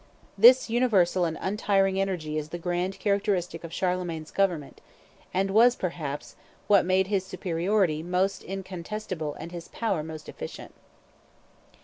This 0.35 0.67
universal 0.67 1.25
and 1.25 1.37
untiring 1.39 2.01
energy 2.01 2.35
is 2.35 2.49
the 2.49 2.57
grand 2.57 2.97
characteristic 2.97 3.63
of 3.63 3.71
Charlemagne's 3.71 4.31
government, 4.31 4.81
and 5.31 5.51
was, 5.51 5.75
perhaps, 5.75 6.35
what 6.65 6.85
made 6.87 7.05
his 7.05 7.23
superiority 7.23 8.01
most 8.01 8.41
incontestable 8.41 9.35
and 9.35 9.51
his 9.51 9.67
power 9.67 10.01
most 10.01 10.27
efficient. 10.27 10.73